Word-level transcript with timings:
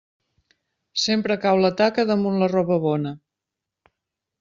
Sempre 1.01 1.37
cau 1.45 1.61
la 1.67 1.73
taca 1.83 2.09
damunt 2.13 2.43
la 2.45 2.51
roba 2.59 2.83
bona. 2.91 3.17